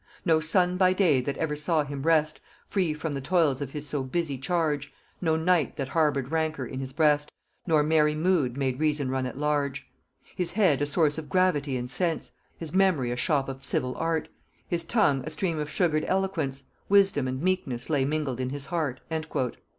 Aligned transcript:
No 0.25 0.39
sun 0.39 0.77
by 0.77 0.93
day 0.93 1.21
that 1.21 1.37
ever 1.37 1.55
saw 1.55 1.83
him 1.83 2.01
rest 2.01 2.39
Free 2.67 2.91
from 2.91 3.11
the 3.11 3.21
toils 3.21 3.61
of 3.61 3.69
his 3.69 3.85
so 3.85 4.01
busy 4.01 4.35
charge, 4.35 4.91
No 5.21 5.35
night 5.35 5.75
that 5.75 5.89
harboured 5.89 6.31
rancour 6.31 6.65
in 6.65 6.79
his 6.79 6.91
breast, 6.91 7.31
Nor 7.67 7.83
merry 7.83 8.15
mood 8.15 8.57
made 8.57 8.79
Reason 8.79 9.07
run 9.11 9.27
at 9.27 9.37
large. 9.37 9.85
His 10.35 10.53
head 10.53 10.81
a 10.81 10.87
source 10.87 11.19
of 11.19 11.29
gravity 11.29 11.77
and 11.77 11.87
sense, 11.87 12.31
His 12.57 12.73
memory 12.73 13.11
a 13.11 13.15
shop 13.15 13.47
of 13.47 13.63
civil 13.63 13.93
art: 13.95 14.27
His 14.67 14.83
tongue 14.83 15.21
a 15.23 15.29
stream 15.29 15.59
of 15.59 15.69
sugred 15.69 16.03
eloquence, 16.07 16.63
Wisdom 16.89 17.27
and 17.27 17.39
meekness 17.39 17.87
lay 17.87 18.03
mingled 18.03 18.39
in 18.39 18.49
his 18.49 18.65
heart." 18.73 19.01
&c. 19.11 19.21